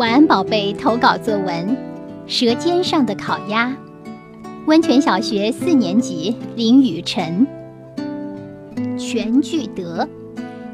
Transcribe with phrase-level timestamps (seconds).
[0.00, 0.72] 晚安，宝贝。
[0.72, 1.46] 投稿作文
[2.26, 3.68] 《舌尖上的烤鸭》，
[4.66, 7.46] 温泉小学四年级林雨晨。
[8.98, 10.08] 全聚德，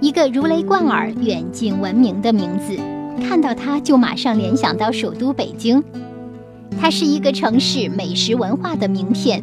[0.01, 2.77] 一个如雷贯耳、远近闻名的名字，
[3.27, 5.82] 看到它就马上联想到首都北京。
[6.80, 9.43] 它是一个城市美食文化的名片。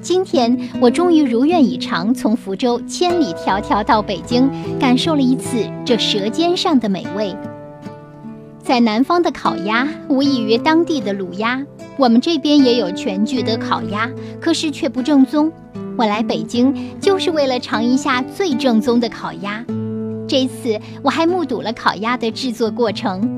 [0.00, 4.48] 今天我终于如愿以偿，从福州千里迢迢到北京，
[4.78, 7.34] 感受了一次这舌尖上的美味。
[8.64, 11.62] 在南方的烤鸭无异于当地的卤鸭，
[11.98, 15.52] 我们这边也有全聚德烤鸭，可是却不正宗。
[15.98, 19.62] 我来北京就是为了尝一下最正宗的烤鸭。
[20.26, 23.30] 这次我还目睹了烤鸭的制作过程。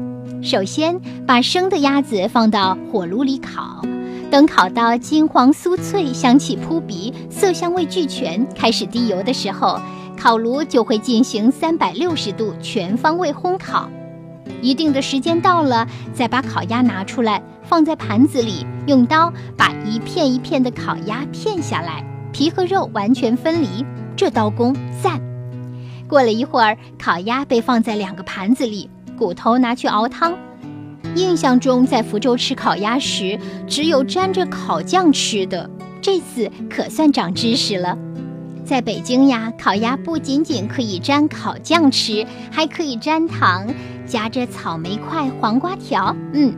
[0.42, 0.96] 首先
[1.26, 3.82] 把生的鸭子放到火炉里烤，
[4.30, 9.80] 等烤到金黄酥脆、香气扑鼻、色香味俱全，开始滴油的时候，
[10.16, 13.90] 烤炉就会进行三百六十度全方位烘烤。
[14.62, 23.84] 一定的时间到了，再把烤鸭拿出来，放在盘子里，用刀把一片一片的烤鸭片下来，皮和肉完全分离。
[24.16, 25.20] 这刀工赞。
[26.08, 30.32] 过了一会儿，烤鸭被放在两个盘子里，骨头拿去熬汤。
[31.14, 35.68] 印象中在福州吃烤鸭时，只有沾着烤酱吃的，
[36.00, 37.96] 这次可算长知识了。
[38.64, 43.66] 在北京呀，烤鸭不仅仅可以沾烤酱吃，还可以沾糖。
[44.06, 46.54] 夹着草莓块、黄瓜条，嗯，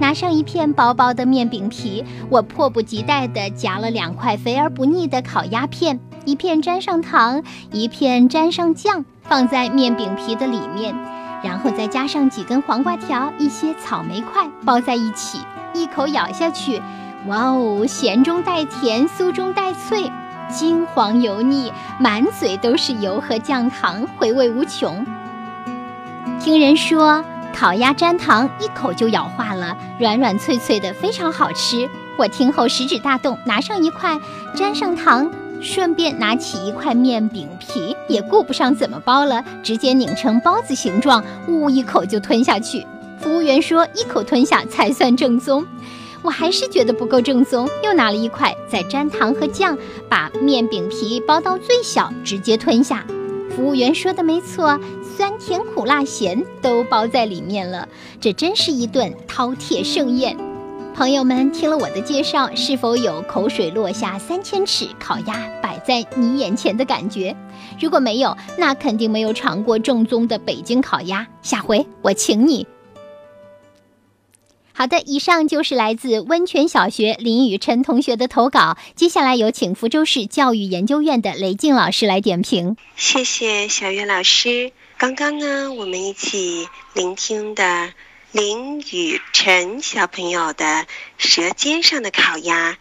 [0.00, 7.42] 拿上一片薄薄的面饼皮，我迫不及待地夹了两块肥而不腻的烤鸭片，一片沾上糖，
[7.72, 10.94] 一片沾上酱，放在面饼皮的里面，
[11.42, 15.38] 然后再加上几根黄瓜条、一些草莓块，包在一起，
[15.74, 16.80] 一口咬下去，
[17.26, 20.10] 哇哦，咸中带甜，酥中带脆，
[20.48, 25.04] 金黄油腻，满嘴都是油和酱糖，回味无穷。
[26.42, 31.88] 听人说，烤鸭沾糖一口就咬化了，软软脆脆的，非常好吃。
[32.18, 34.18] 我听后食指大动，拿上一块，
[34.52, 42.84] 沾上糖，顺便拿起一块面饼皮，也顾不上怎么包了，直接拧成包子形状，呜一口就吞下去。
[43.20, 45.64] 服务员说，一口吞下才算正宗。
[46.22, 53.06] 我还是觉得不够正宗，又拿了一块，再沾糖和酱，把面饼皮包到最小，直接吞下。
[53.54, 54.78] 服务员说的没错。
[55.16, 57.86] 酸甜苦辣咸都包在里面了，
[58.18, 60.36] 这真是一顿饕餮盛宴。
[60.94, 67.36] 朋友们听了我的介绍，是否有口水落下三千尺，烤鸭摆在你眼前的感觉？
[67.78, 71.26] 如果没有，那肯定没有尝过正宗的北京烤鸭。
[71.42, 72.66] 下回我请你。
[74.82, 78.76] 好的，以上就是来自温泉小学林雨辰同学的投稿。
[78.96, 82.76] 接下来有请福州市教育研究院的雷静老师来点评。
[82.96, 84.72] 谢谢小月老师。
[84.98, 87.92] 刚刚呢，我们一起聆听的
[88.32, 90.64] 林雨晨小朋友的
[91.16, 92.72] 《舌尖上的烤鸭》。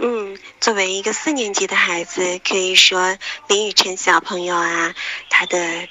[0.00, 4.94] 嗯，作为一个四年级的孩子，可以说林雨晨小朋友啊，
[5.28, 5.88] 他的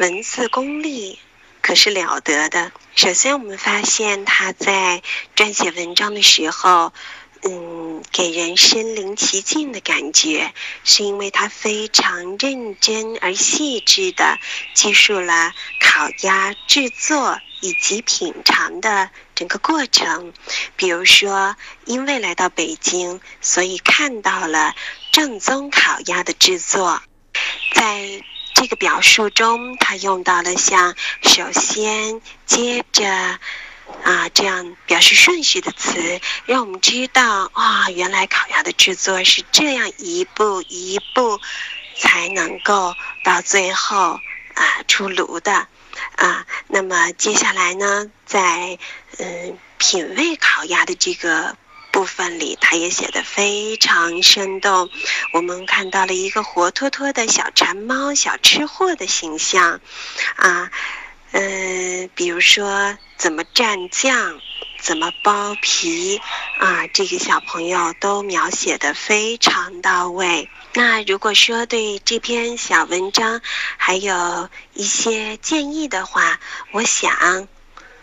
[0.00, 1.20] 文字功力
[1.66, 2.70] 可是了得的。
[2.94, 5.02] 首先，我们发现他在
[5.34, 6.92] 撰写文章的时候。
[7.42, 14.38] 嗯，给人身临其境的感觉，是因为他非常认真而细致的
[14.74, 20.32] 记述了烤鸭制作以及品尝的整个过程。
[20.76, 24.74] 比如说，因为来到北京，所以看到了
[25.12, 27.00] 正宗烤鸭的制作。
[27.74, 28.24] 在
[28.66, 33.38] 这个表述中，他用到了像“首先”“接着”。
[34.02, 41.40] 啊，这样表示顺序的词，让我们知道啊，原来烤鸭的制作是这样一步一步
[41.96, 44.18] 才能够到最后
[44.54, 45.68] 啊出炉的
[46.16, 46.44] 啊。
[46.66, 48.80] 那么接下来呢，在
[49.18, 51.56] 嗯品味烤鸭的这个
[51.96, 54.90] 部分里，他也写的非常生动。
[55.32, 59.80] 我们看到了一个活脱脱的小馋猫、小吃货的形象
[60.34, 60.70] 啊。
[61.32, 64.38] 嗯，比如说怎么蘸酱，
[64.78, 66.20] 怎么剥皮
[66.58, 70.50] 啊，这个小朋友都描写的非常到位。
[70.74, 73.40] 那如果说对这篇小文章
[73.78, 76.38] 还有一些建议的话，
[76.72, 77.48] 我想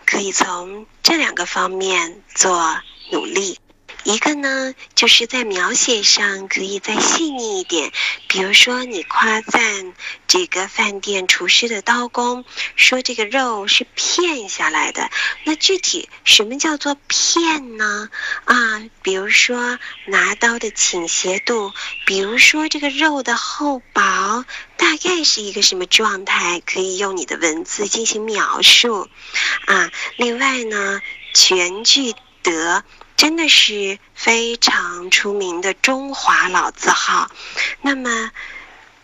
[0.07, 2.75] 可以从这两个方面做
[3.11, 3.59] 努力。
[4.03, 7.91] 一个呢，就是在描写上可以再细腻一点，
[8.27, 9.93] 比如说你夸赞
[10.27, 12.43] 这个饭店厨师的刀工，
[12.75, 15.09] 说这个肉是片下来的。
[15.45, 18.09] 那具体什么叫做片呢？
[18.43, 21.71] 啊，比如说拿刀的倾斜度，
[22.05, 24.45] 比如说这个肉的厚薄，
[24.75, 26.61] 大概是一个什么状态？
[26.65, 29.07] 可以用你的文字进行描述。
[29.65, 31.01] 啊，另外呢，
[31.33, 32.83] 全句德。
[33.15, 37.31] 真的是非常出名的中华老字号。
[37.81, 38.31] 那么，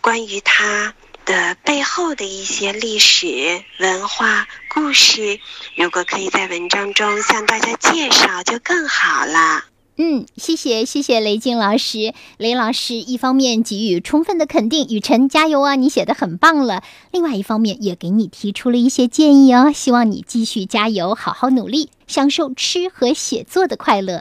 [0.02, 0.92] 关于它
[1.24, 5.40] 的背后的一些历史文化故事，
[5.74, 9.64] 如果可以在文章中向大家介绍，就更好了。
[10.02, 16.82] 嗯，谢谢谢谢雷静老师，雷老师一方面给予充分的肯定，雨辰加油啊，你写的很棒了。
[17.12, 24.18] 另外一方面也给你提出了一些建议哦，希望你继续加油，好好努力，享受吃和写作的快乐。